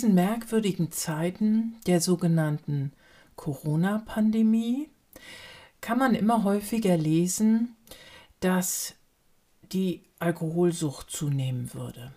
Diesen 0.00 0.14
merkwürdigen 0.14 0.92
Zeiten 0.92 1.76
der 1.86 2.00
sogenannten 2.00 2.94
Corona-Pandemie 3.36 4.88
kann 5.82 5.98
man 5.98 6.14
immer 6.14 6.42
häufiger 6.42 6.96
lesen, 6.96 7.76
dass 8.40 8.94
die 9.60 10.02
Alkoholsucht 10.18 11.10
zunehmen 11.10 11.74
würde. 11.74 12.14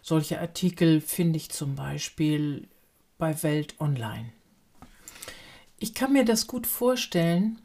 Solche 0.00 0.40
Artikel 0.40 1.02
finde 1.02 1.36
ich 1.36 1.50
zum 1.50 1.74
Beispiel 1.74 2.66
bei 3.18 3.42
Welt 3.42 3.78
Online. 3.78 4.32
Ich 5.78 5.92
kann 5.92 6.14
mir 6.14 6.24
das 6.24 6.46
gut 6.46 6.66
vorstellen, 6.66 7.58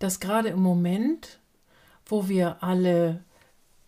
dass 0.00 0.18
gerade 0.18 0.48
im 0.48 0.60
Moment, 0.60 1.38
wo 2.06 2.28
wir 2.28 2.64
alle 2.64 3.22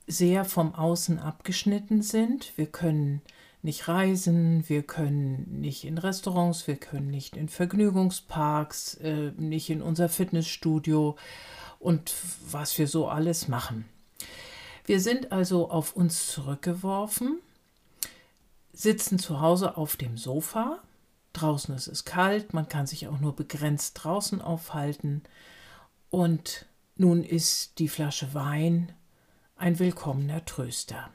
sehr 0.06 0.44
vom 0.44 0.76
Außen 0.76 1.18
abgeschnitten 1.18 2.02
sind, 2.02 2.56
wir 2.56 2.66
können 2.66 3.20
nicht 3.62 3.88
reisen, 3.88 4.68
wir 4.68 4.82
können 4.82 5.60
nicht 5.60 5.84
in 5.84 5.98
Restaurants, 5.98 6.66
wir 6.66 6.76
können 6.76 7.10
nicht 7.10 7.36
in 7.36 7.48
Vergnügungsparks, 7.48 8.94
äh, 8.94 9.32
nicht 9.36 9.70
in 9.70 9.82
unser 9.82 10.08
Fitnessstudio 10.08 11.16
und 11.78 12.12
was 12.50 12.78
wir 12.78 12.88
so 12.88 13.08
alles 13.08 13.48
machen. 13.48 13.84
Wir 14.86 15.00
sind 15.00 15.30
also 15.30 15.70
auf 15.70 15.94
uns 15.94 16.26
zurückgeworfen, 16.28 17.38
sitzen 18.72 19.18
zu 19.18 19.40
Hause 19.40 19.76
auf 19.76 19.96
dem 19.96 20.16
Sofa, 20.16 20.80
draußen 21.32 21.74
ist 21.74 21.86
es 21.86 22.04
kalt, 22.04 22.54
man 22.54 22.68
kann 22.68 22.86
sich 22.86 23.08
auch 23.08 23.20
nur 23.20 23.36
begrenzt 23.36 24.02
draußen 24.02 24.40
aufhalten 24.40 25.22
und 26.08 26.66
nun 26.96 27.22
ist 27.22 27.78
die 27.78 27.88
Flasche 27.88 28.34
Wein 28.34 28.92
ein 29.56 29.78
willkommener 29.78 30.44
Tröster. 30.44 31.10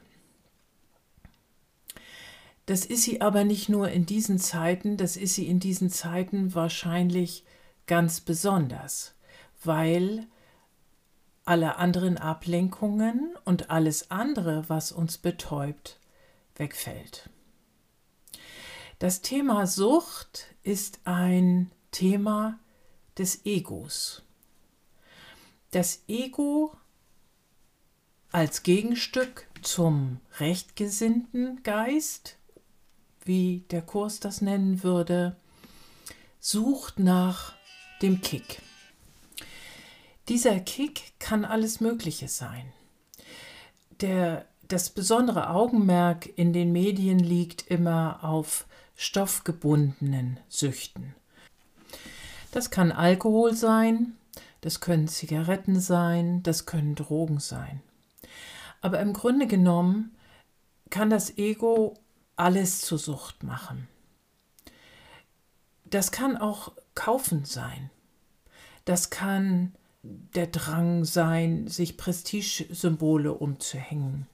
Das 2.66 2.84
ist 2.84 3.02
sie 3.04 3.20
aber 3.20 3.44
nicht 3.44 3.68
nur 3.68 3.90
in 3.90 4.06
diesen 4.06 4.38
Zeiten, 4.38 4.96
das 4.96 5.16
ist 5.16 5.34
sie 5.34 5.46
in 5.46 5.60
diesen 5.60 5.88
Zeiten 5.88 6.54
wahrscheinlich 6.54 7.44
ganz 7.86 8.20
besonders, 8.20 9.14
weil 9.62 10.26
alle 11.44 11.76
anderen 11.76 12.18
Ablenkungen 12.18 13.36
und 13.44 13.70
alles 13.70 14.10
andere, 14.10 14.68
was 14.68 14.90
uns 14.90 15.16
betäubt, 15.16 16.00
wegfällt. 16.56 17.30
Das 18.98 19.20
Thema 19.20 19.68
Sucht 19.68 20.46
ist 20.64 20.98
ein 21.04 21.70
Thema 21.92 22.58
des 23.16 23.46
Egos. 23.46 24.22
Das 25.70 26.02
Ego 26.08 26.76
als 28.32 28.64
Gegenstück 28.64 29.46
zum 29.62 30.20
rechtgesinnten 30.38 31.62
Geist 31.62 32.35
wie 33.26 33.64
der 33.70 33.82
Kurs 33.82 34.20
das 34.20 34.40
nennen 34.40 34.82
würde, 34.82 35.36
sucht 36.40 36.98
nach 36.98 37.54
dem 38.02 38.20
Kick. 38.20 38.62
Dieser 40.28 40.58
Kick 40.60 41.12
kann 41.18 41.44
alles 41.44 41.80
Mögliche 41.80 42.28
sein. 42.28 42.72
Der, 44.00 44.46
das 44.68 44.90
besondere 44.90 45.50
Augenmerk 45.50 46.28
in 46.36 46.52
den 46.52 46.72
Medien 46.72 47.18
liegt 47.18 47.68
immer 47.68 48.24
auf 48.24 48.66
stoffgebundenen 48.96 50.40
Süchten. 50.48 51.14
Das 52.50 52.70
kann 52.70 52.90
Alkohol 52.90 53.54
sein, 53.54 54.16
das 54.62 54.80
können 54.80 55.08
Zigaretten 55.08 55.78
sein, 55.78 56.42
das 56.42 56.66
können 56.66 56.94
Drogen 56.94 57.38
sein. 57.38 57.82
Aber 58.80 59.00
im 59.00 59.12
Grunde 59.12 59.46
genommen 59.46 60.16
kann 60.90 61.10
das 61.10 61.36
Ego 61.38 61.94
alles 62.36 62.80
zur 62.82 62.98
Sucht 62.98 63.42
machen. 63.42 63.88
Das 65.84 66.12
kann 66.12 66.36
auch 66.36 66.72
Kaufen 66.94 67.44
sein. 67.44 67.90
Das 68.84 69.10
kann 69.10 69.74
der 70.02 70.46
Drang 70.46 71.04
sein, 71.04 71.66
sich 71.66 71.96
Prestigesymbole 71.96 73.32
umzuhängen. 73.34 74.26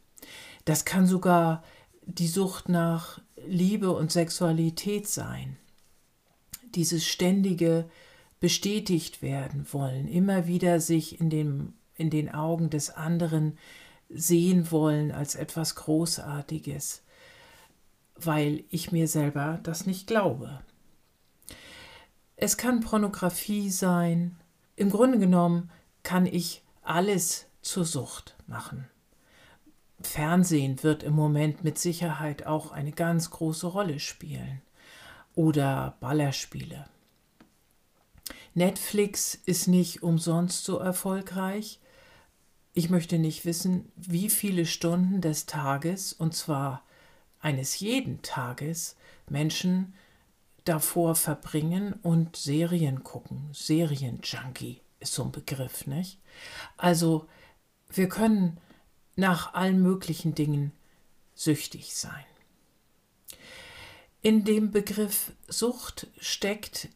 Das 0.65 0.85
kann 0.85 1.07
sogar 1.07 1.62
die 2.05 2.29
Sucht 2.29 2.69
nach 2.69 3.21
Liebe 3.47 3.91
und 3.93 4.12
Sexualität 4.12 5.09
sein. 5.09 5.57
Dieses 6.75 7.07
ständige 7.07 7.89
bestätigt 8.41 9.23
werden 9.23 9.67
wollen, 9.73 10.09
immer 10.09 10.47
wieder 10.47 10.81
sich 10.81 11.21
in, 11.21 11.31
dem, 11.31 11.75
in 11.95 12.11
den 12.11 12.33
Augen 12.35 12.71
des 12.71 12.91
anderen 12.91 13.57
sehen 14.09 14.71
wollen 14.71 15.12
als 15.12 15.35
etwas 15.35 15.75
Großartiges 15.77 17.02
weil 18.17 18.65
ich 18.71 18.93
mir 18.93 19.09
selber 19.09 19.61
das 19.62 19.87
nicht 19.87 20.06
glaube. 20.06 20.61
Es 22.37 22.56
kann 22.56 22.81
Pornografie 22.81 23.71
sein. 23.71 24.37
Im 24.77 24.91
Grunde 24.91 25.19
genommen 25.19 25.71
kann 26.03 26.27
ich 26.27 26.62
alles 26.83 27.47
zur 27.62 27.84
Sucht 27.84 28.37
machen. 28.47 28.89
Fernsehen 30.00 30.83
wird 30.83 31.03
im 31.05 31.15
Moment 31.15 31.62
mit 31.62 31.78
Sicherheit 31.78 32.47
auch 32.47 32.73
eine 32.73 32.93
ganz 32.93 33.31
große 33.31 33.67
Rolle 33.67 34.00
spielen. 34.00 34.61
Oder 35.34 35.97
Ballerspiele. 36.00 36.84
Netflix 38.55 39.39
ist 39.47 39.69
nicht 39.69 40.03
umsonst 40.03 40.65
so 40.65 40.79
erfolgreich. 40.79 41.81
Ich 42.75 42.91
möchte 42.91 43.19
nicht 43.19 43.44
wissen, 43.44 43.91
wie 43.97 44.29
viele 44.29 44.67
Stunden 44.67 45.21
des 45.21 45.47
Tages, 45.47 46.12
und 46.12 46.34
zwar 46.34 46.83
eines 47.43 47.81
jeden 47.81 48.23
Tages 48.23 48.97
Menschen 49.29 49.95
davor 50.65 51.15
verbringen 51.15 51.95
und 52.03 52.37
Serien 52.37 53.03
gucken. 53.03 53.49
Serienjunkie 53.53 54.81
ist 55.01 55.13
so 55.13 55.25
ein 55.25 55.33
Begriff, 55.33 55.87
nicht? 55.87 56.19
Also 56.77 57.29
wir 57.91 58.09
können 58.09 58.59
nach 59.17 59.55
allen 59.55 59.83
möglichen 59.83 60.35
Dingen 60.35 60.73
süchtig 61.35 61.95
sein. 61.95 62.25
In 64.23 64.45
dem 64.45 64.71
Begriff 64.71 65.33
Sucht 65.49 66.07
steckt 66.19 66.89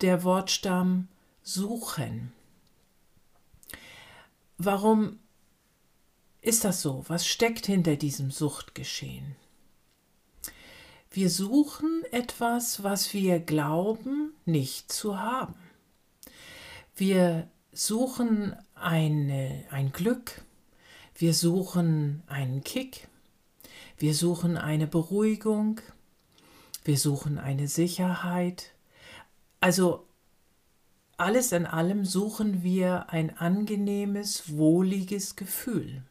der 0.00 0.24
Wortstamm 0.24 1.08
suchen. 1.42 2.32
Warum 4.56 5.18
ist 6.40 6.64
das 6.64 6.80
so? 6.80 7.04
Was 7.08 7.26
steckt 7.26 7.66
hinter 7.66 7.96
diesem 7.96 8.30
Suchtgeschehen? 8.30 9.36
Wir 11.14 11.28
suchen 11.28 12.04
etwas, 12.10 12.82
was 12.82 13.12
wir 13.12 13.38
glauben 13.38 14.32
nicht 14.46 14.90
zu 14.90 15.20
haben. 15.20 15.54
Wir 16.96 17.50
suchen 17.70 18.56
eine, 18.74 19.62
ein 19.70 19.92
Glück, 19.92 20.40
wir 21.14 21.34
suchen 21.34 22.22
einen 22.28 22.64
Kick, 22.64 23.08
wir 23.98 24.14
suchen 24.14 24.56
eine 24.56 24.86
Beruhigung, 24.86 25.82
wir 26.82 26.96
suchen 26.96 27.36
eine 27.36 27.68
Sicherheit. 27.68 28.72
Also 29.60 30.06
alles 31.18 31.52
in 31.52 31.66
allem 31.66 32.06
suchen 32.06 32.62
wir 32.62 33.10
ein 33.10 33.36
angenehmes, 33.36 34.56
wohliges 34.56 35.36
Gefühl. 35.36 36.04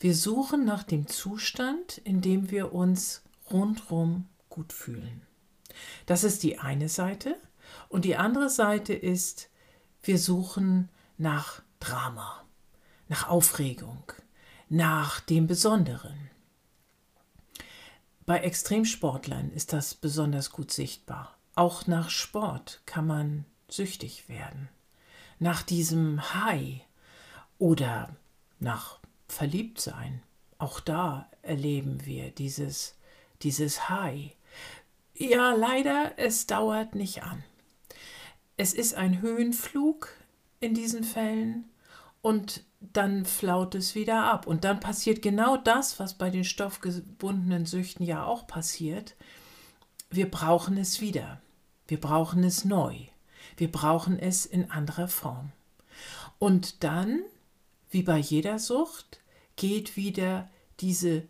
Wir 0.00 0.16
suchen 0.16 0.64
nach 0.64 0.82
dem 0.82 1.06
Zustand, 1.06 1.98
in 1.98 2.20
dem 2.20 2.50
wir 2.50 2.72
uns 2.72 3.22
rundrum 3.50 4.28
gut 4.48 4.72
fühlen. 4.72 5.26
Das 6.06 6.24
ist 6.24 6.42
die 6.42 6.58
eine 6.58 6.88
Seite. 6.88 7.36
Und 7.88 8.04
die 8.04 8.16
andere 8.16 8.50
Seite 8.50 8.92
ist, 8.92 9.48
wir 10.02 10.18
suchen 10.18 10.88
nach 11.16 11.62
Drama, 11.80 12.44
nach 13.08 13.28
Aufregung, 13.28 14.04
nach 14.68 15.20
dem 15.20 15.46
Besonderen. 15.46 16.30
Bei 18.26 18.38
Extremsportlern 18.38 19.50
ist 19.50 19.72
das 19.72 19.94
besonders 19.94 20.50
gut 20.50 20.70
sichtbar. 20.70 21.36
Auch 21.54 21.86
nach 21.86 22.10
Sport 22.10 22.82
kann 22.86 23.06
man 23.06 23.44
süchtig 23.68 24.28
werden. 24.28 24.68
Nach 25.38 25.62
diesem 25.62 26.34
High 26.34 26.82
oder 27.58 28.14
nach 28.60 28.98
Verliebtsein. 29.28 30.22
Auch 30.58 30.78
da 30.78 31.28
erleben 31.42 32.06
wir 32.06 32.30
dieses 32.30 32.96
dieses 33.42 33.88
High. 33.88 34.32
Ja, 35.14 35.52
leider, 35.52 36.12
es 36.16 36.46
dauert 36.46 36.94
nicht 36.94 37.22
an. 37.22 37.44
Es 38.56 38.74
ist 38.74 38.94
ein 38.94 39.20
Höhenflug 39.20 40.08
in 40.60 40.74
diesen 40.74 41.04
Fällen 41.04 41.68
und 42.20 42.64
dann 42.80 43.24
flaut 43.24 43.74
es 43.74 43.94
wieder 43.94 44.24
ab. 44.24 44.46
Und 44.46 44.64
dann 44.64 44.80
passiert 44.80 45.22
genau 45.22 45.56
das, 45.56 45.98
was 46.00 46.14
bei 46.14 46.30
den 46.30 46.44
stoffgebundenen 46.44 47.66
Süchten 47.66 48.04
ja 48.04 48.24
auch 48.24 48.46
passiert. 48.46 49.14
Wir 50.10 50.30
brauchen 50.30 50.76
es 50.76 51.00
wieder. 51.00 51.40
Wir 51.86 52.00
brauchen 52.00 52.44
es 52.44 52.64
neu. 52.64 52.96
Wir 53.56 53.70
brauchen 53.70 54.18
es 54.18 54.46
in 54.46 54.70
anderer 54.70 55.08
Form. 55.08 55.52
Und 56.38 56.82
dann, 56.84 57.22
wie 57.90 58.02
bei 58.02 58.18
jeder 58.18 58.58
Sucht, 58.58 59.20
geht 59.56 59.96
wieder 59.96 60.50
diese 60.80 61.22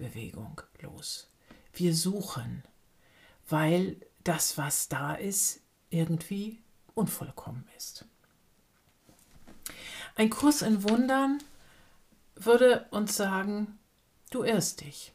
Suchbewegung 0.00 0.62
los. 0.80 1.28
Wir 1.74 1.94
suchen, 1.94 2.64
weil 3.48 3.96
das, 4.24 4.56
was 4.56 4.88
da 4.88 5.14
ist, 5.14 5.60
irgendwie 5.90 6.58
unvollkommen 6.94 7.68
ist. 7.76 8.06
Ein 10.16 10.30
Kurs 10.30 10.62
in 10.62 10.82
Wundern 10.88 11.42
würde 12.34 12.86
uns 12.90 13.16
sagen, 13.16 13.78
du 14.30 14.42
irrst 14.42 14.80
dich. 14.80 15.12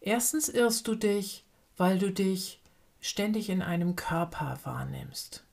Erstens 0.00 0.48
irrst 0.48 0.86
du 0.88 0.94
dich, 0.94 1.44
weil 1.76 1.98
du 1.98 2.12
dich 2.12 2.60
ständig 3.00 3.48
in 3.50 3.62
einem 3.62 3.94
Körper 3.96 4.58
wahrnimmst. 4.64 5.44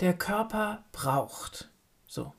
Der 0.00 0.16
Körper 0.16 0.84
braucht. 0.92 1.68
So. 2.06 2.32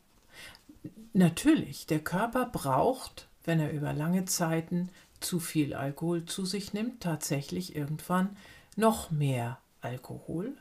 Natürlich, 1.14 1.86
der 1.86 2.00
Körper 2.00 2.46
braucht, 2.46 3.28
wenn 3.44 3.60
er 3.60 3.72
über 3.72 3.94
lange 3.94 4.26
Zeiten 4.26 4.90
zu 5.20 5.40
viel 5.40 5.74
Alkohol 5.74 6.26
zu 6.26 6.46
sich 6.46 6.74
nimmt, 6.74 7.02
tatsächlich 7.02 7.76
irgendwann 7.76 8.38
noch 8.76 9.12
mehr 9.12 9.60
Alkohol, 9.82 10.58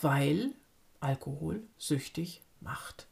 weil 0.00 0.52
Alkohol 1.00 1.62
süchtig 1.78 2.42
macht. 2.60 3.06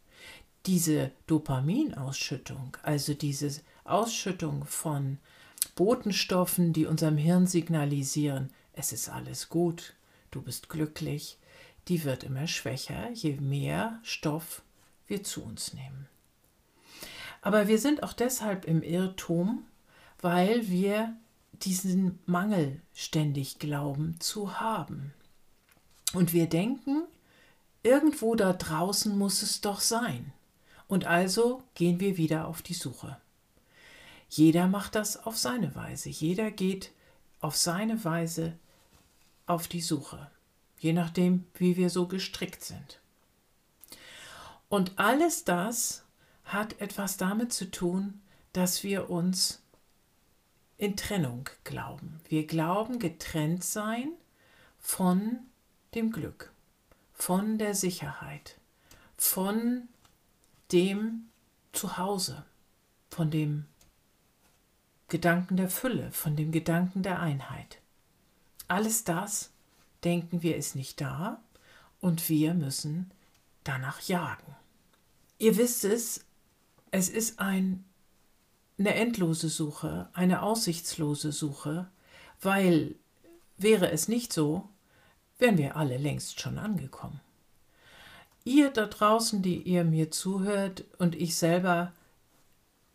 Diese 0.66 1.10
Dopaminausschüttung, 1.26 2.76
also 2.82 3.14
diese 3.14 3.60
Ausschüttung 3.84 4.64
von 4.64 5.18
Botenstoffen, 5.74 6.72
die 6.72 6.86
unserem 6.86 7.16
Hirn 7.16 7.46
signalisieren, 7.46 8.50
es 8.72 8.92
ist 8.92 9.08
alles 9.08 9.48
gut, 9.48 9.94
du 10.30 10.40
bist 10.40 10.68
glücklich, 10.68 11.38
die 11.88 12.04
wird 12.04 12.24
immer 12.24 12.46
schwächer, 12.46 13.10
je 13.12 13.36
mehr 13.36 14.00
Stoff 14.02 14.62
wir 15.06 15.24
zu 15.24 15.42
uns 15.42 15.74
nehmen. 15.74 16.08
Aber 17.42 17.66
wir 17.66 17.78
sind 17.78 18.02
auch 18.02 18.12
deshalb 18.12 18.64
im 18.64 18.82
Irrtum, 18.82 19.64
weil 20.22 20.68
wir 20.68 21.14
diesen 21.52 22.18
Mangel 22.26 22.80
ständig 22.94 23.58
glauben 23.58 24.16
zu 24.20 24.58
haben. 24.58 25.12
Und 26.14 26.32
wir 26.32 26.48
denken, 26.48 27.02
irgendwo 27.82 28.34
da 28.34 28.52
draußen 28.52 29.16
muss 29.16 29.42
es 29.42 29.60
doch 29.60 29.80
sein. 29.80 30.32
Und 30.88 31.04
also 31.04 31.62
gehen 31.74 32.00
wir 32.00 32.16
wieder 32.16 32.46
auf 32.46 32.62
die 32.62 32.74
Suche. 32.74 33.18
Jeder 34.28 34.66
macht 34.66 34.94
das 34.94 35.26
auf 35.26 35.36
seine 35.36 35.74
Weise. 35.74 36.08
Jeder 36.08 36.50
geht 36.50 36.90
auf 37.40 37.56
seine 37.56 38.04
Weise 38.04 38.54
auf 39.46 39.68
die 39.68 39.80
Suche, 39.80 40.30
je 40.78 40.92
nachdem, 40.92 41.44
wie 41.54 41.76
wir 41.76 41.90
so 41.90 42.06
gestrickt 42.06 42.62
sind. 42.62 43.00
Und 44.68 44.98
alles 44.98 45.44
das 45.44 46.04
hat 46.44 46.80
etwas 46.80 47.16
damit 47.16 47.52
zu 47.52 47.70
tun, 47.70 48.20
dass 48.52 48.82
wir 48.84 49.10
uns 49.10 49.61
in 50.82 50.96
Trennung 50.96 51.48
glauben. 51.62 52.18
Wir 52.28 52.44
glauben 52.44 52.98
getrennt 52.98 53.62
sein 53.62 54.10
von 54.80 55.38
dem 55.94 56.10
Glück, 56.10 56.52
von 57.14 57.56
der 57.56 57.76
Sicherheit, 57.76 58.58
von 59.16 59.86
dem 60.72 61.28
Zuhause, 61.70 62.44
von 63.10 63.30
dem 63.30 63.66
Gedanken 65.06 65.56
der 65.56 65.70
Fülle, 65.70 66.10
von 66.10 66.34
dem 66.34 66.50
Gedanken 66.50 67.04
der 67.04 67.20
Einheit. 67.20 67.78
Alles 68.66 69.04
das, 69.04 69.52
denken 70.02 70.42
wir, 70.42 70.56
ist 70.56 70.74
nicht 70.74 71.00
da 71.00 71.40
und 72.00 72.28
wir 72.28 72.54
müssen 72.54 73.12
danach 73.62 74.00
jagen. 74.00 74.56
Ihr 75.38 75.56
wisst 75.58 75.84
es, 75.84 76.24
es 76.90 77.08
ist 77.08 77.38
ein, 77.38 77.84
eine 78.82 78.96
endlose 78.96 79.48
Suche, 79.48 80.08
eine 80.12 80.42
aussichtslose 80.42 81.30
Suche, 81.30 81.88
weil 82.40 82.96
wäre 83.56 83.92
es 83.92 84.08
nicht 84.08 84.32
so, 84.32 84.68
wären 85.38 85.56
wir 85.56 85.76
alle 85.76 85.98
längst 85.98 86.40
schon 86.40 86.58
angekommen. 86.58 87.20
Ihr 88.44 88.70
da 88.70 88.86
draußen, 88.86 89.40
die 89.40 89.62
ihr 89.62 89.84
mir 89.84 90.10
zuhört 90.10 90.84
und 90.98 91.14
ich 91.14 91.36
selber, 91.36 91.92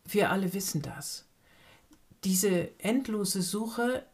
wir 0.04 0.30
alle 0.30 0.54
wissen 0.54 0.82
das. 0.82 1.26
Diese 2.26 2.78
endlose 2.82 3.42
Suche 3.42 4.06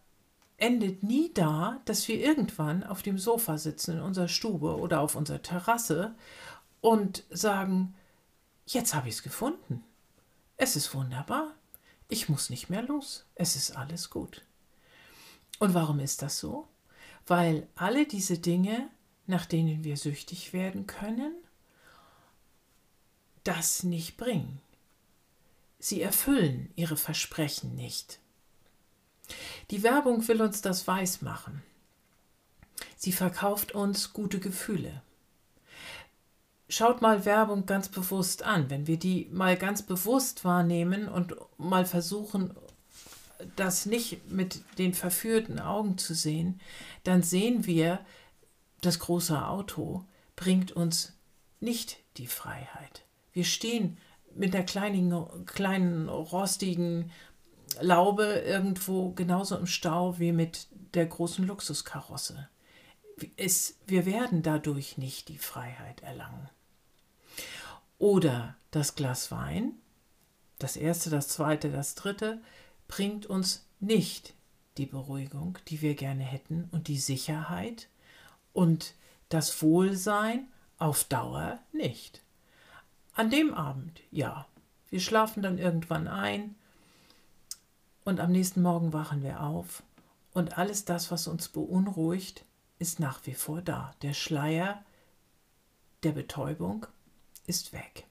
endet 0.57 1.01
nie 1.01 1.33
da, 1.33 1.81
dass 1.85 2.07
wir 2.07 2.19
irgendwann 2.19 2.83
auf 2.83 3.01
dem 3.01 3.17
Sofa 3.17 3.57
sitzen 3.57 3.95
in 3.95 4.01
unserer 4.01 4.27
Stube 4.27 4.77
oder 4.77 4.99
auf 4.99 5.15
unserer 5.15 5.41
Terrasse 5.41 6.13
und 6.81 7.23
sagen, 7.31 7.95
jetzt 8.67 8.93
habe 8.93 9.09
ich 9.09 9.15
es 9.15 9.23
gefunden. 9.23 9.83
Es 10.55 10.75
ist 10.75 10.93
wunderbar. 10.93 11.55
Ich 12.13 12.30
muss 12.30 12.51
nicht 12.51 12.69
mehr 12.69 12.83
los. 12.83 13.25
Es 13.33 13.56
ist 13.56 13.75
alles 13.75 14.12
gut. 14.12 14.44
Und 15.57 15.74
warum 15.74 16.00
ist 16.00 16.21
das 16.21 16.38
so? 16.38 16.68
Weil 17.25 17.68
alle 17.74 18.06
diese 18.06 18.38
Dinge, 18.38 18.88
nach 19.25 19.48
denen 19.48 19.83
wir 19.83 19.98
süchtig 19.98 20.54
werden 20.54 20.86
können, 20.86 21.33
das 23.44 23.81
nicht 23.81 24.15
bringen. 24.15 24.62
Sie 25.80 26.04
erfüllen 26.04 26.71
ihre 26.75 26.98
Versprechen 26.98 27.74
nicht. 27.74 28.19
Die 29.71 29.81
Werbung 29.81 30.27
will 30.27 30.44
uns 30.44 30.62
das 30.62 30.86
weismachen. 30.86 31.63
Sie 32.95 33.12
verkauft 33.12 33.71
uns 33.71 34.13
gute 34.13 34.39
Gefühle. 34.39 35.01
Schaut 36.73 37.03
mal 37.03 37.23
Werbung 37.23 37.67
ganz 37.67 37.87
bewusst 37.87 38.41
an. 38.41 38.71
Wenn 38.71 38.87
wir 38.87 38.97
die 38.97 39.29
mal 39.31 39.55
ganz 39.55 39.83
bewusst 39.83 40.43
wahrnehmen 40.43 41.07
und 41.07 41.35
mal 41.59 41.85
versuchen, 41.85 42.51
das 43.55 43.85
nicht 43.85 44.31
mit 44.31 44.63
den 44.80 44.95
verführten 44.95 45.59
Augen 45.59 45.99
zu 45.99 46.15
sehen, 46.15 46.59
dann 47.03 47.21
sehen 47.21 47.68
wir, 47.68 47.99
das 48.81 48.97
große 48.97 49.47
Auto 49.47 50.03
bringt 50.35 50.71
uns 50.71 51.13
nicht 51.59 51.99
die 52.18 52.25
Freiheit. 52.25 53.06
Wir 53.33 53.45
stehen 53.45 53.99
mit 54.33 54.56
der 54.56 54.65
kleinen, 54.65 55.45
kleinen 55.45 56.09
rostigen 56.09 57.11
Laube 57.81 58.25
irgendwo 58.47 59.11
genauso 59.11 59.57
im 59.57 59.68
Stau 59.68 60.18
wie 60.18 60.31
mit 60.31 60.65
der 60.95 61.06
großen 61.06 61.45
Luxuskarosse. 61.45 62.49
Es, 63.37 63.77
wir 63.85 64.07
werden 64.07 64.42
dadurch 64.42 64.97
nicht 64.97 65.27
die 65.27 65.37
Freiheit 65.37 66.01
erlangen. 66.01 66.49
Oder 68.04 68.57
das 68.72 68.95
Glas 68.95 69.31
Wein, 69.31 69.76
das 70.60 70.76
erste, 70.76 71.10
das 71.10 71.30
zweite, 71.30 71.72
das 71.72 71.95
dritte, 71.95 72.42
bringt 72.90 73.26
uns 73.26 73.66
nicht 73.80 74.33
die 74.78 74.86
Beruhigung, 74.86 75.57
die 75.69 75.81
wir 75.81 75.95
gerne 75.95 76.26
hätten 76.26 76.68
und 76.74 76.90
die 76.90 76.98
Sicherheit 76.98 77.88
und 78.52 78.94
das 79.30 79.62
Wohlsein 79.62 80.50
auf 80.80 81.06
Dauer 81.06 81.60
nicht. 81.72 82.22
An 83.14 83.30
dem 83.30 83.54
Abend, 83.54 84.02
ja, 84.12 84.48
wir 84.90 85.00
schlafen 85.00 85.42
dann 85.42 85.57
irgendwann 85.57 86.10
ein, 86.10 86.56
und 88.04 88.19
am 88.19 88.33
nächsten 88.33 88.62
Morgen 88.62 88.92
wachen 88.92 89.24
wir 89.24 89.40
auf 89.40 89.81
und 90.33 90.57
alles 90.57 90.83
das, 90.83 91.10
was 91.10 91.30
uns 91.30 91.48
beunruhigt, 91.48 92.44
ist 92.80 93.00
nach 93.00 93.22
wie 93.24 93.33
vor 93.33 93.62
da. 93.62 93.95
Der 94.02 94.14
Schleier 94.14 94.83
der 96.04 96.12
Betäubung 96.12 96.86
ist 97.47 97.73
weg. 97.73 98.06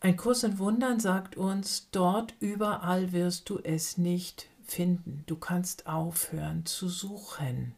Ein 0.00 0.16
Kurs 0.16 0.44
in 0.44 0.58
Wundern 0.58 0.98
sagt 0.98 1.36
uns, 1.36 1.88
dort 1.90 2.34
überall 2.40 3.12
wirst 3.12 3.50
du 3.50 3.58
es 3.58 3.98
nicht 3.98 4.48
finden. 4.64 5.24
Du 5.26 5.36
kannst 5.36 5.86
aufhören 5.86 6.64
zu 6.64 6.88
suchen. 6.88 7.74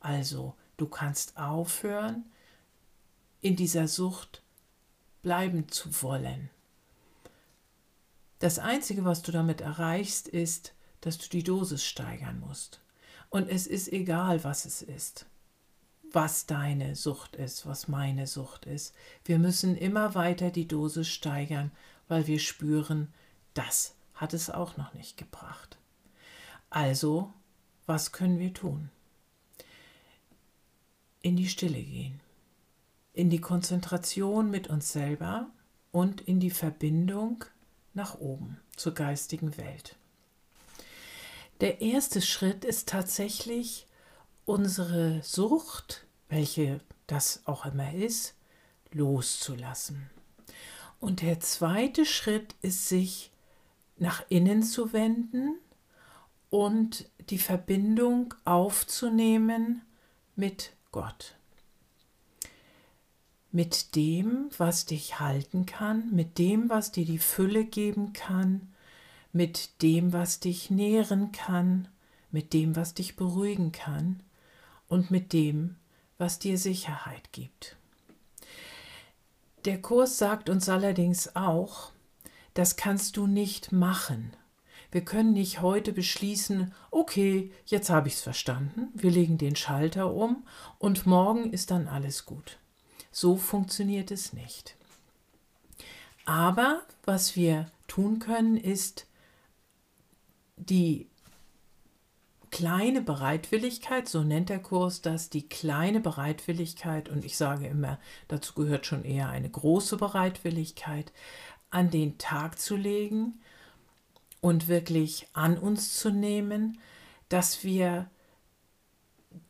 Also, 0.00 0.54
du 0.76 0.86
kannst 0.86 1.36
aufhören, 1.36 2.24
in 3.40 3.54
dieser 3.54 3.86
Sucht 3.86 4.42
bleiben 5.22 5.68
zu 5.68 6.02
wollen. 6.02 6.50
Das 8.40 8.58
Einzige, 8.58 9.04
was 9.04 9.22
du 9.22 9.30
damit 9.30 9.60
erreichst, 9.60 10.26
ist, 10.26 10.74
dass 11.00 11.18
du 11.18 11.28
die 11.28 11.44
Dosis 11.44 11.84
steigern 11.84 12.40
musst. 12.40 12.80
Und 13.30 13.48
es 13.48 13.68
ist 13.68 13.92
egal, 13.92 14.42
was 14.42 14.64
es 14.64 14.82
ist, 14.82 15.26
was 16.12 16.46
deine 16.46 16.96
Sucht 16.96 17.36
ist, 17.36 17.66
was 17.66 17.88
meine 17.88 18.26
Sucht 18.26 18.66
ist. 18.66 18.94
Wir 19.24 19.38
müssen 19.38 19.76
immer 19.76 20.14
weiter 20.14 20.50
die 20.50 20.68
Dosis 20.68 21.08
steigern, 21.08 21.70
weil 22.08 22.26
wir 22.26 22.38
spüren, 22.38 23.12
das 23.54 23.94
hat 24.14 24.34
es 24.34 24.50
auch 24.50 24.76
noch 24.76 24.94
nicht 24.94 25.16
gebracht. 25.16 25.78
Also, 26.70 27.32
was 27.86 28.12
können 28.12 28.38
wir 28.38 28.54
tun? 28.54 28.90
in 31.22 31.36
die 31.36 31.48
Stille 31.48 31.80
gehen, 31.80 32.20
in 33.14 33.30
die 33.30 33.40
Konzentration 33.40 34.50
mit 34.50 34.68
uns 34.68 34.92
selber 34.92 35.48
und 35.92 36.20
in 36.20 36.40
die 36.40 36.50
Verbindung 36.50 37.44
nach 37.94 38.18
oben 38.18 38.58
zur 38.76 38.92
geistigen 38.94 39.56
Welt. 39.56 39.96
Der 41.60 41.80
erste 41.80 42.20
Schritt 42.20 42.64
ist 42.64 42.88
tatsächlich 42.88 43.86
unsere 44.44 45.22
Sucht, 45.22 46.06
welche 46.28 46.80
das 47.06 47.42
auch 47.46 47.66
immer 47.66 47.92
ist, 47.92 48.34
loszulassen. 48.90 50.10
Und 51.00 51.20
der 51.22 51.40
zweite 51.40 52.06
Schritt 52.06 52.54
ist, 52.62 52.88
sich 52.88 53.32
nach 53.98 54.24
innen 54.28 54.62
zu 54.62 54.92
wenden 54.92 55.56
und 56.50 57.08
die 57.30 57.38
Verbindung 57.38 58.34
aufzunehmen 58.44 59.82
mit 60.36 60.72
Gott. 60.90 61.34
Mit 63.50 63.96
dem, 63.96 64.48
was 64.56 64.86
dich 64.86 65.20
halten 65.20 65.66
kann, 65.66 66.10
mit 66.12 66.38
dem, 66.38 66.70
was 66.70 66.90
dir 66.90 67.04
die 67.04 67.18
Fülle 67.18 67.64
geben 67.64 68.12
kann, 68.12 68.72
mit 69.32 69.82
dem, 69.82 70.12
was 70.12 70.40
dich 70.40 70.70
nähren 70.70 71.32
kann, 71.32 71.88
mit 72.30 72.54
dem, 72.54 72.76
was 72.76 72.94
dich 72.94 73.16
beruhigen 73.16 73.72
kann 73.72 74.22
und 74.92 75.10
mit 75.10 75.32
dem, 75.32 75.76
was 76.18 76.38
dir 76.38 76.58
Sicherheit 76.58 77.32
gibt. 77.32 77.76
Der 79.64 79.80
Kurs 79.80 80.18
sagt 80.18 80.50
uns 80.50 80.68
allerdings 80.68 81.34
auch, 81.34 81.92
das 82.52 82.76
kannst 82.76 83.16
du 83.16 83.26
nicht 83.26 83.72
machen. 83.72 84.36
Wir 84.90 85.02
können 85.02 85.32
nicht 85.32 85.62
heute 85.62 85.94
beschließen, 85.94 86.74
okay, 86.90 87.50
jetzt 87.64 87.88
habe 87.88 88.08
ich 88.08 88.14
es 88.14 88.20
verstanden, 88.20 88.88
wir 88.92 89.10
legen 89.10 89.38
den 89.38 89.56
Schalter 89.56 90.12
um 90.12 90.46
und 90.78 91.06
morgen 91.06 91.50
ist 91.54 91.70
dann 91.70 91.88
alles 91.88 92.26
gut. 92.26 92.58
So 93.10 93.36
funktioniert 93.36 94.10
es 94.10 94.34
nicht. 94.34 94.76
Aber 96.26 96.82
was 97.04 97.34
wir 97.34 97.70
tun 97.88 98.18
können, 98.18 98.58
ist 98.58 99.06
die 100.56 101.06
kleine 102.52 103.00
Bereitwilligkeit, 103.00 104.08
so 104.08 104.22
nennt 104.22 104.50
der 104.50 104.60
Kurs 104.60 105.00
das, 105.00 105.30
die 105.30 105.48
kleine 105.48 105.98
Bereitwilligkeit, 105.98 107.08
und 107.08 107.24
ich 107.24 107.36
sage 107.36 107.66
immer, 107.66 107.98
dazu 108.28 108.52
gehört 108.54 108.86
schon 108.86 109.04
eher 109.04 109.30
eine 109.30 109.50
große 109.50 109.96
Bereitwilligkeit, 109.96 111.12
an 111.70 111.90
den 111.90 112.18
Tag 112.18 112.60
zu 112.60 112.76
legen 112.76 113.40
und 114.40 114.68
wirklich 114.68 115.26
an 115.32 115.58
uns 115.58 115.98
zu 115.98 116.10
nehmen, 116.10 116.78
dass 117.30 117.64
wir 117.64 118.10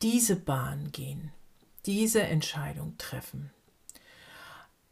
diese 0.00 0.36
Bahn 0.36 0.92
gehen, 0.92 1.32
diese 1.84 2.22
Entscheidung 2.22 2.96
treffen. 2.98 3.50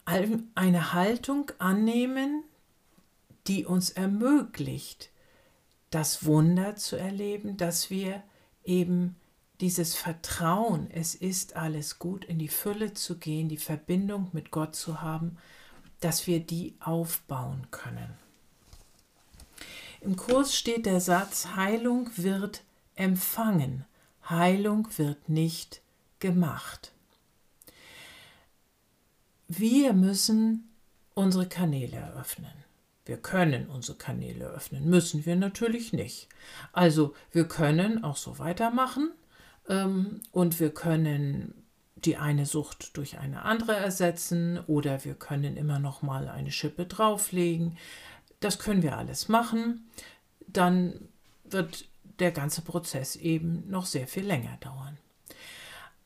Eine 0.04 0.92
Haltung 0.92 1.52
annehmen, 1.58 2.42
die 3.46 3.64
uns 3.64 3.90
ermöglicht, 3.90 5.10
das 5.90 6.24
Wunder 6.24 6.76
zu 6.76 6.96
erleben, 6.96 7.56
dass 7.56 7.90
wir 7.90 8.22
eben 8.64 9.16
dieses 9.60 9.94
Vertrauen, 9.94 10.90
es 10.90 11.14
ist 11.14 11.56
alles 11.56 11.98
gut, 11.98 12.24
in 12.24 12.38
die 12.38 12.48
Fülle 12.48 12.94
zu 12.94 13.18
gehen, 13.18 13.48
die 13.48 13.58
Verbindung 13.58 14.28
mit 14.32 14.50
Gott 14.50 14.74
zu 14.74 15.02
haben, 15.02 15.36
dass 16.00 16.26
wir 16.26 16.40
die 16.40 16.74
aufbauen 16.80 17.66
können. 17.70 18.14
Im 20.00 20.16
Kurs 20.16 20.56
steht 20.56 20.86
der 20.86 21.00
Satz, 21.00 21.48
Heilung 21.56 22.10
wird 22.16 22.62
empfangen, 22.94 23.84
Heilung 24.28 24.88
wird 24.96 25.28
nicht 25.28 25.82
gemacht. 26.20 26.92
Wir 29.48 29.92
müssen 29.92 30.70
unsere 31.14 31.48
Kanäle 31.48 31.96
eröffnen. 31.96 32.69
Wir 33.10 33.16
können 33.16 33.66
unsere 33.66 33.98
Kanäle 33.98 34.46
öffnen, 34.46 34.88
müssen 34.88 35.26
wir 35.26 35.34
natürlich 35.34 35.92
nicht. 35.92 36.28
Also 36.72 37.12
wir 37.32 37.48
können 37.48 38.04
auch 38.04 38.16
so 38.16 38.38
weitermachen 38.38 39.10
ähm, 39.68 40.20
und 40.30 40.60
wir 40.60 40.70
können 40.70 41.52
die 41.96 42.16
eine 42.16 42.46
Sucht 42.46 42.96
durch 42.96 43.18
eine 43.18 43.42
andere 43.42 43.74
ersetzen 43.74 44.60
oder 44.68 45.04
wir 45.04 45.14
können 45.14 45.56
immer 45.56 45.80
noch 45.80 46.02
mal 46.02 46.28
eine 46.28 46.52
Schippe 46.52 46.86
drauflegen. 46.86 47.76
Das 48.38 48.60
können 48.60 48.84
wir 48.84 48.96
alles 48.96 49.28
machen. 49.28 49.90
Dann 50.46 51.08
wird 51.42 51.86
der 52.20 52.30
ganze 52.30 52.62
Prozess 52.62 53.16
eben 53.16 53.68
noch 53.68 53.86
sehr 53.86 54.06
viel 54.06 54.24
länger 54.24 54.56
dauern. 54.60 54.98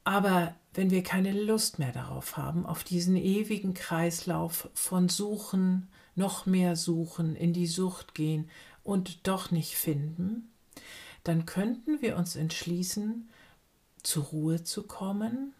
Aber 0.04 0.54
wenn 0.73 0.90
wir 0.90 1.02
keine 1.02 1.32
Lust 1.32 1.78
mehr 1.78 1.92
darauf 1.92 2.38
haben, 2.38 2.64
auf 2.64 2.82
diesen 2.82 3.16
ewigen 3.16 3.75
Kreislauf 3.75 4.70
von 4.73 5.11
Suchen, 5.11 5.90
noch 6.14 6.47
mehr 6.47 6.76
suchen, 6.76 7.37
in 7.37 7.52
die 7.52 7.66
Sucht 7.66 8.14
gehen 8.14 8.49
und 8.83 9.26
doch 9.26 9.50
nicht 9.50 9.76
finden, 9.76 10.50
dann 11.25 11.47
könnten 11.47 12.02
wir 12.02 12.16
uns 12.16 12.37
entschließen, 12.37 13.28
zur 14.02 14.25
Ruhe 14.25 14.62
zu 14.62 14.83
kommen, 14.83 15.54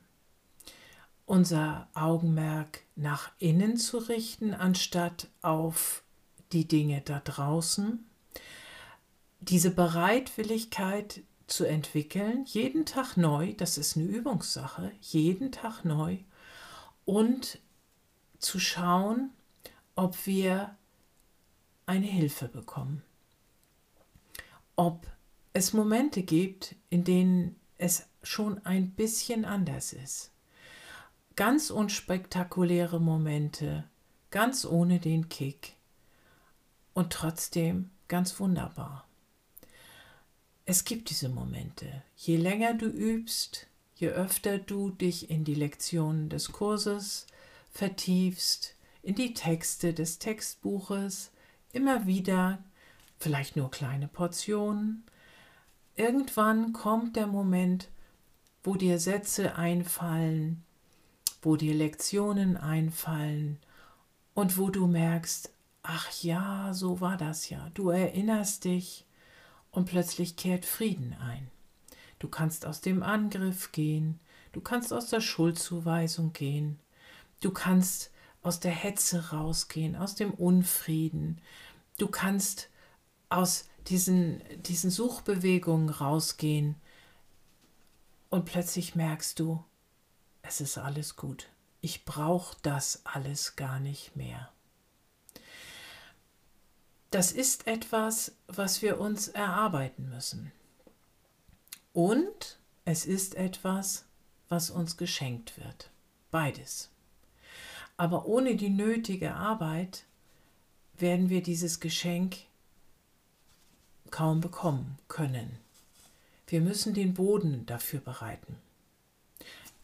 unser 1.27 1.89
Augenmerk 1.95 2.83
nach 2.97 3.33
innen 3.39 3.79
zu 3.79 3.99
richten, 3.99 4.53
anstatt 4.53 5.29
auf 5.41 6.03
die 6.53 6.69
Dinge 6.69 7.01
da 7.01 7.21
draußen, 7.21 8.05
diese 9.41 9.71
Bereitwilligkeit 9.71 11.23
zu 11.47 11.65
entwickeln, 11.65 12.45
jeden 12.47 12.87
Tag 12.87 13.17
neu, 13.17 13.55
das 13.55 13.79
ist 13.79 13.97
eine 13.97 14.07
Übungssache, 14.07 14.93
jeden 15.01 15.53
Tag 15.53 15.85
neu 15.85 16.19
und 17.05 17.59
zu 18.39 18.59
schauen, 18.59 19.31
ob 19.95 20.27
wir 20.27 20.77
eine 21.87 22.07
Hilfe 22.07 22.49
bekommen. 22.49 23.03
Ob 24.77 25.07
es 25.53 25.73
Momente 25.73 26.23
gibt, 26.23 26.75
in 26.91 27.05
denen 27.05 27.57
es 27.79 28.07
schon 28.23 28.65
ein 28.65 28.91
bisschen 28.91 29.45
anders 29.45 29.93
ist. 29.93 30.33
Ganz 31.37 31.71
unspektakuläre 31.71 33.01
Momente, 33.01 33.85
ganz 34.31 34.65
ohne 34.65 35.01
den 35.01 35.29
Kick 35.29 35.75
und 36.93 37.13
trotzdem 37.13 37.91
ganz 38.09 38.39
wunderbar. 38.41 39.07
Es 40.65 40.85
gibt 40.85 41.11
diese 41.11 41.29
Momente. 41.29 42.03
Je 42.17 42.37
länger 42.37 42.75
du 42.75 42.87
übst, 42.87 43.67
je 43.97 44.09
öfter 44.09 44.59
du 44.59 44.91
dich 44.91 45.29
in 45.29 45.45
die 45.45 45.55
Lektionen 45.55 46.29
des 46.31 46.53
Kurses 46.53 47.27
vertiefst, 47.71 48.75
in 49.05 49.15
die 49.15 49.35
Texte 49.35 49.93
des 49.93 50.19
Textbuches, 50.19 51.31
immer 51.73 52.07
wieder, 52.07 52.59
vielleicht 53.19 53.55
nur 53.55 53.71
kleine 53.71 54.09
Portionen. 54.09 55.05
Irgendwann 55.95 56.73
kommt 56.73 57.17
der 57.17 57.27
Moment, 57.27 57.91
wo 58.63 58.77
dir 58.77 58.99
Sätze 58.99 59.57
einfallen, 59.57 60.65
wo 61.43 61.57
dir 61.57 61.75
Lektionen 61.75 62.57
einfallen 62.57 63.59
und 64.33 64.57
wo 64.57 64.71
du 64.71 64.87
merkst, 64.87 65.53
ach 65.83 66.11
ja, 66.23 66.73
so 66.73 67.03
war 67.03 67.19
das 67.19 67.51
ja. 67.51 67.71
Du 67.75 67.91
erinnerst 67.91 68.65
dich 68.65 69.05
und 69.71 69.85
plötzlich 69.85 70.37
kehrt 70.37 70.65
Frieden 70.65 71.15
ein. 71.21 71.51
Du 72.19 72.29
kannst 72.29 72.65
aus 72.65 72.81
dem 72.81 73.03
Angriff 73.03 73.71
gehen, 73.71 74.19
du 74.53 74.63
kannst 74.63 74.95
aus 74.95 75.11
der 75.11 75.21
Schuldzuweisung 75.21 76.33
gehen, 76.33 76.81
du 77.43 77.51
kannst 77.51 78.14
aus 78.45 78.61
der 78.61 78.71
Hetze 78.71 79.31
rausgehen, 79.31 79.97
aus 79.97 80.15
dem 80.15 80.33
Unfrieden. 80.33 81.41
Du 81.99 82.07
kannst 82.07 82.69
aus 83.31 83.69
diesen, 83.89 84.43
diesen 84.63 84.91
Suchbewegungen 84.91 85.89
rausgehen 85.89 86.77
und 88.31 88.45
plötzlich 88.45 88.95
merkst 88.95 89.41
du, 89.41 89.65
es 90.43 90.61
ist 90.61 90.79
alles 90.79 91.17
gut. 91.17 91.49
Ich 91.81 92.05
brauche 92.05 92.57
das 92.63 93.01
alles 93.05 93.57
gar 93.57 93.81
nicht 93.81 94.15
mehr. 94.15 94.51
Das 97.11 97.33
ist 97.33 97.67
etwas, 97.67 98.33
was 98.47 98.83
wir 98.83 99.01
uns 99.01 99.29
erarbeiten 99.29 100.11
müssen. 100.11 100.53
Und 101.93 102.59
es 102.85 103.07
ist 103.07 103.37
etwas, 103.37 104.05
was 104.49 104.69
uns 104.69 104.97
geschenkt 104.97 105.57
wird. 105.59 105.91
Beides. 106.31 106.91
Aber 107.97 108.27
ohne 108.27 108.57
die 108.57 108.71
nötige 108.71 109.35
Arbeit 109.35 110.05
werden 110.99 111.31
wir 111.31 111.43
dieses 111.43 111.81
Geschenk 111.81 112.37
kaum 114.11 114.41
bekommen 114.41 114.99
können. 115.09 115.59
Wir 116.47 116.61
müssen 116.61 116.95
den 116.95 117.15
Boden 117.15 117.67
dafür 117.67 118.01
bereiten. 118.01 118.57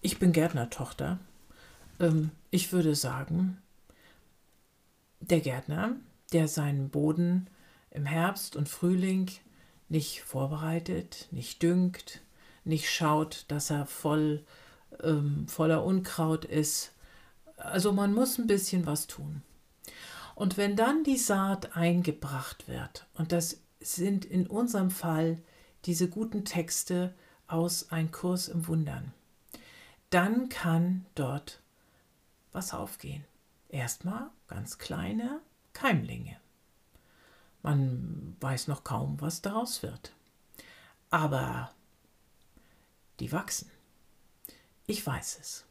Ich 0.02 0.18
bin 0.18 0.32
Gärtnertochter. 0.32 1.18
Ähm, 1.98 2.30
ich 2.50 2.72
würde 2.72 2.94
sagen, 2.94 3.58
der 5.20 5.40
Gärtner, 5.40 5.96
der 6.32 6.48
seinen 6.48 6.90
Boden 6.90 7.48
im 7.90 8.06
Herbst 8.06 8.56
und 8.56 8.68
Frühling 8.68 9.30
nicht 9.88 10.22
vorbereitet, 10.22 11.28
nicht 11.30 11.62
düngt, 11.62 12.22
nicht 12.64 12.88
schaut, 12.88 13.44
dass 13.48 13.70
er 13.70 13.86
voll 13.86 14.44
ähm, 15.02 15.46
voller 15.48 15.84
Unkraut 15.84 16.44
ist. 16.44 16.92
Also 17.60 17.92
man 17.92 18.14
muss 18.14 18.38
ein 18.38 18.46
bisschen 18.46 18.86
was 18.86 19.06
tun. 19.06 19.42
Und 20.34 20.56
wenn 20.56 20.76
dann 20.76 21.04
die 21.04 21.18
Saat 21.18 21.76
eingebracht 21.76 22.66
wird, 22.66 23.06
und 23.14 23.32
das 23.32 23.60
sind 23.80 24.24
in 24.24 24.46
unserem 24.46 24.90
Fall 24.90 25.38
diese 25.84 26.08
guten 26.08 26.44
Texte 26.44 27.14
aus 27.46 27.90
Ein 27.90 28.10
Kurs 28.10 28.48
im 28.48 28.66
Wundern, 28.66 29.12
dann 30.10 30.48
kann 30.48 31.06
dort 31.14 31.60
was 32.52 32.72
aufgehen. 32.72 33.24
Erstmal 33.68 34.30
ganz 34.48 34.78
kleine 34.78 35.40
Keimlinge. 35.72 36.36
Man 37.62 38.36
weiß 38.40 38.68
noch 38.68 38.84
kaum, 38.84 39.20
was 39.20 39.42
daraus 39.42 39.82
wird. 39.82 40.12
Aber 41.10 41.70
die 43.20 43.30
wachsen. 43.30 43.70
Ich 44.86 45.06
weiß 45.06 45.38
es. 45.40 45.66